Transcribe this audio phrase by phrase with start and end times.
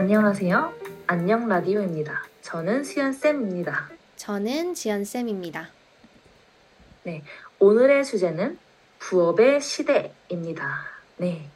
[0.00, 0.72] 안녕하세요.
[1.08, 2.22] 안녕 라디오입니다.
[2.40, 3.90] 저는 수연쌤입니다.
[4.16, 5.68] 저는 지연쌤입니다.
[7.02, 7.22] 네,
[7.58, 8.58] 오늘의 주제는
[8.98, 10.84] 부업의 시대입니다.
[11.18, 11.50] 네.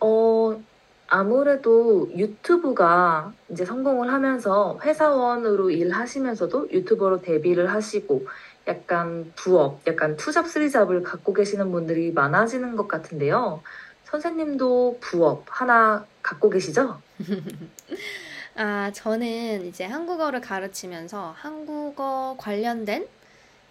[0.00, 0.60] 어,
[1.08, 8.26] 아무래도 유튜브가 이제 성공을 하면서 회사원으로 일하시면서도 유튜버로 데뷔를 하시고
[8.68, 13.62] 약간 부업, 약간 투잡, 쓰리잡을 갖고 계시는 분들이 많아지는 것 같은데요.
[14.04, 17.00] 선생님도 부업 하나 갖고 계시죠?
[18.56, 23.06] 아, 저는 이제 한국어를 가르치면서 한국어 관련된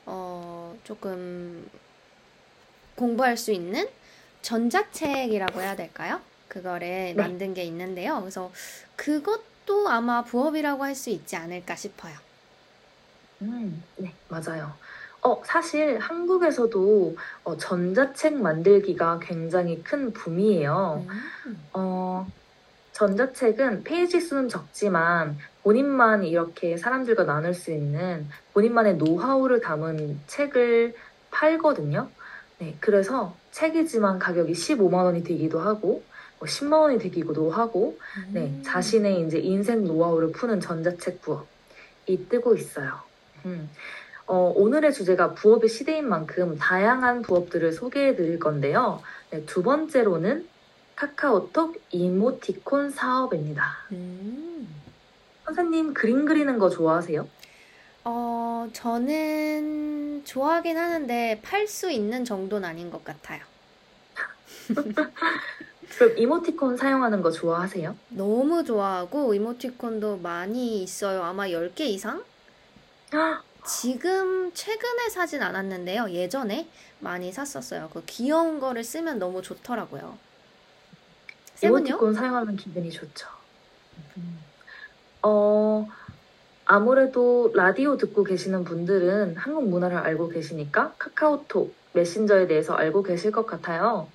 [0.06, 1.68] 어, 조금
[2.96, 3.88] 공부할 수 있는
[4.42, 6.20] 전자책이라고 해야 될까요?
[6.48, 7.14] 그거를 네.
[7.14, 8.20] 만든 게 있는데요.
[8.20, 8.52] 그래서
[8.96, 12.14] 그것도 아마 부업이라고 할 수 있지 않을까 싶어요.
[13.42, 14.74] 음, 네, 맞아요.
[15.24, 21.06] 어, 사실 한국에서도 어, 전자책 만들기가 굉장히 큰 붐이에요.
[21.46, 21.70] 음.
[21.74, 22.28] 어,
[22.94, 30.94] 전자책은 페이지 수는 적지만 본인만 이렇게 사람들과 나눌 수 있는 본인만의 노하우를 담은 책을
[31.32, 32.10] 팔거든요.
[32.60, 36.04] 네, 그래서 책이지만 가격이 15만 원이 되기도 하고
[36.40, 37.98] 뭐 10만 원이 되기도 하고
[38.32, 38.62] 네, 음.
[38.64, 43.00] 자신의 이제 인생 노하우를 푸는 전자책 부업이 뜨고 있어요.
[43.46, 43.70] 음.
[44.28, 49.02] 어, 오늘의 주제가 부업의 시대인 만큼 다양한 부업들을 소개해 드릴 건데요.
[49.30, 50.48] 네, 두 번째로는
[51.02, 53.76] 카카오톡 이모티콘 사업입니다.
[53.92, 54.68] 음.
[55.46, 57.28] 선생님 그림 그리는 거 좋아하세요?
[58.04, 63.42] 어, 저는 좋아하긴 하는데 팔 수 있는 정도는 아닌 것 같아요.
[65.98, 67.98] 그럼 이모티콘 사용하는 거 좋아하세요?
[68.10, 71.24] 너무 좋아하고 이모티콘도 많이 있어요.
[71.24, 72.24] 아마 10개 이상?
[73.66, 76.12] 지금 최근에 사진 않았는데요.
[76.12, 76.70] 예전에
[77.00, 77.90] 많이 샀었어요.
[77.92, 80.31] 그 귀여운 거를 쓰면 너무 좋더라고요.
[81.64, 83.28] 이모티콘 사용하면 기분이 좋죠.
[85.24, 85.88] 어,
[86.66, 93.46] 아무래도 라디오 듣고 계시는 분들은 한국 문화를 알고 계시니까 카카오톡, 메신저에 대해서 알고 계실 것
[93.46, 94.08] 같아요.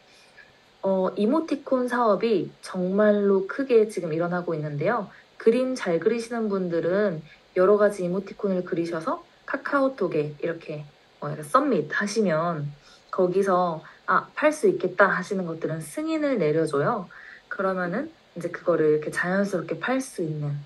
[0.82, 5.10] 어, 이모티콘 사업이 정말로 크게 지금 일어나고 있는데요.
[5.37, 7.22] 그림 잘 그리시는 분들은
[7.56, 10.84] 여러 가지 이모티콘을 그리셔서 카카오톡에 이렇게
[11.20, 12.72] 어, 썸밋 하시면
[13.10, 17.09] 거기서 아, 팔 수 있겠다 하시는 것들은 승인을 내려줘요.
[17.48, 20.56] 그러면은 이제 그거를 이렇게 자연스럽게 팔 수 있는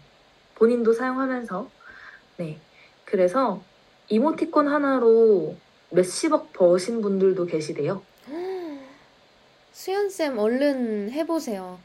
[0.57, 1.71] 본인도 사용하면서
[2.39, 2.59] 네
[3.05, 3.63] 그래서
[4.09, 5.57] 이모티콘 하나로
[5.91, 8.03] 몇십억 버신 분들도 계시대요.
[9.73, 11.79] 수연쌤 얼른 해보세요.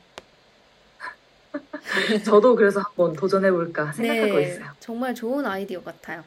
[2.25, 4.72] 저도 그래서 한번 도전해볼까 생각하고 네, 있어요.
[4.79, 6.23] 정말 좋은 아이디어 같아요.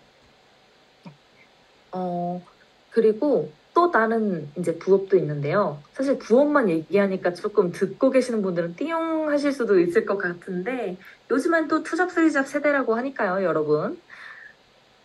[1.93, 2.43] 어,
[2.91, 5.81] 그리고 또 다른 이제 부업도 있는데요.
[5.93, 10.97] 사실 부업만 얘기하니까 조금 듣고 계시는 분들은 띠용 하실 수도 있을 것 같은데
[11.31, 14.01] 요즘엔 또 투잡 쓰리잡 세대라고 하니까요, 여러분.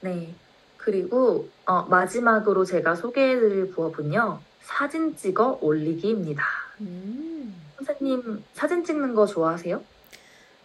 [0.02, 0.34] 네.
[0.78, 4.40] 그리고 어, 마지막으로 제가 소개해드릴 부업은요.
[4.62, 6.44] 사진 찍어 올리기입니다.
[6.82, 7.54] 음.
[7.76, 9.84] 선생님 사진 찍는 거 좋아하세요?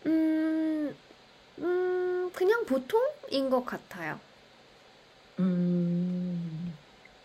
[0.07, 0.97] 음,
[1.59, 4.19] 음 그냥 보통인 것 같아요.
[5.41, 6.28] 음.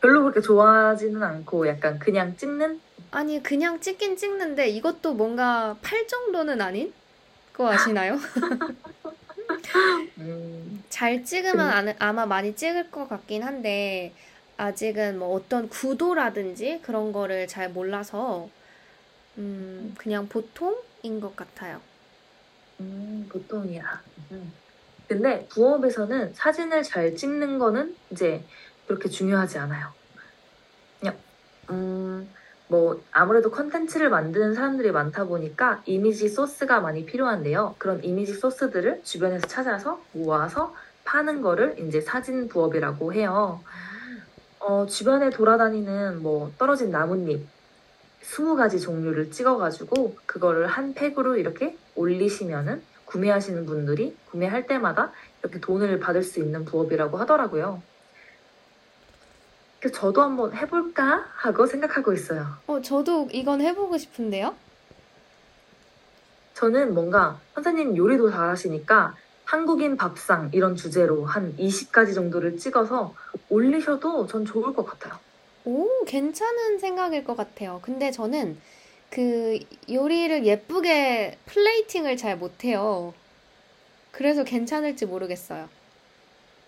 [0.03, 2.81] 별로 그렇게 좋아하지는 않고 약간 그냥 찍는?
[3.11, 6.93] 아니 그냥 찍긴 찍는데 이것도 뭔가 팔 정도는 아닌
[7.53, 8.17] 거 아시나요?
[10.17, 10.83] 음.
[10.89, 11.93] 잘 찍으면 음.
[11.99, 14.13] 아마 많이 찍을 것 같긴 한데
[14.57, 18.49] 아직은 뭐 어떤 구도라든지 그런 거를 잘 몰라서
[19.37, 21.79] 음, 그냥 보통인 것 같아요.
[22.81, 24.01] 음, 보통이야.
[24.31, 24.51] 음.
[25.07, 28.43] 근데 부업에서는 사진을 잘 찍는 거는 이제
[28.87, 29.87] 그렇게 중요하지 않아요.
[30.99, 31.15] 그냥
[31.69, 32.29] 음,
[32.67, 37.75] 뭐 아무래도 컨텐츠를 만드는 사람들이 많다 보니까 이미지 소스가 많이 필요한데요.
[37.77, 43.61] 그런 이미지 소스들을 주변에서 찾아서 모아서 파는 거를 이제 사진 부업이라고 해요.
[44.59, 47.45] 어, 주변에 돌아다니는 뭐 떨어진 나뭇잎
[48.23, 56.23] 20가지 종류를 찍어가지고 그거를 한 팩으로 이렇게 올리시면은 구매하시는 분들이 구매할 때마다 이렇게 돈을 받을
[56.23, 57.83] 수 있는 부업이라고 하더라고요.
[59.83, 62.47] 그래서 저도 한번 해볼까 하고 생각하고 있어요.
[62.67, 64.55] 어, 저도 이건 해보고 싶은데요?
[66.53, 69.13] 저는 뭔가 선생님 요리도 잘하시니까
[69.43, 73.13] 한국인 밥상 이런 주제로 한 20가지 정도를 찍어서
[73.49, 75.19] 올리셔도 전 좋을 것 같아요.
[75.65, 77.81] 오, 괜찮은 생각일 것 같아요.
[77.83, 78.57] 근데 저는
[79.09, 79.59] 그
[79.91, 83.13] 요리를 예쁘게 플레이팅을 잘 못해요.
[84.11, 85.67] 그래서 괜찮을지 모르겠어요.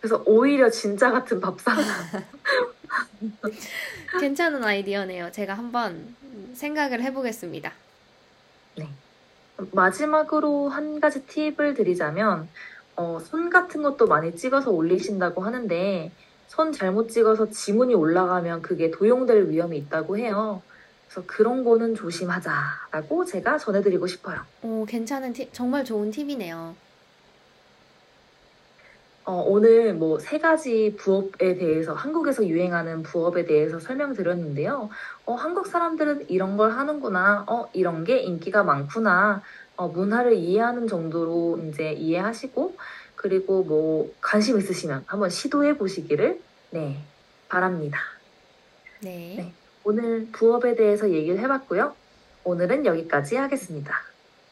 [0.02, 1.78] 그래서 오히려 진짜 같은 밥상.
[4.20, 5.32] 괜찮은 아이디어네요.
[5.32, 6.16] 제가 한번
[6.54, 7.72] 생각을 해보겠습니다.
[8.78, 8.90] 네.
[9.72, 12.48] 마지막으로 한 가지 팁을 드리자면,
[12.96, 16.12] 어, 손 같은 것도 많이 찍어서 올리신다고 하는데,
[16.48, 20.62] 손 잘못 찍어서 지문이 올라가면 그게 도용될 위험이 있다고 해요.
[21.08, 24.42] 그래서 그런 거는 조심하자라고 제가 전해드리고 싶어요.
[24.62, 26.76] 오, 괜찮은 팁, 정말 좋은 팁이네요.
[29.26, 34.90] 어, 오늘 뭐 세 가지 부업에 대해서, 한국에서 유행하는 부업에 대해서 설명드렸는데요.
[35.26, 37.46] 어, 한국 사람들은 이런 걸 하는구나.
[37.48, 39.42] 어, 이런 게 인기가 많구나.
[39.78, 42.76] 어, 문화를 이해하는 정도로 이제 이해하시고,
[43.16, 46.40] 그리고 뭐 관심 있으시면 한번 시도해 보시기를,
[46.70, 47.00] 네,
[47.50, 48.00] 바랍니다.
[49.02, 49.36] 네.
[49.38, 49.54] 네.
[49.84, 51.96] 오늘 부업에 대해서 얘기를 해 봤고요.
[52.44, 53.94] 오늘은 여기까지 하겠습니다.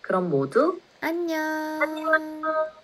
[0.02, 1.40] 그럼 모두 안녕.
[1.82, 2.83] 안녕.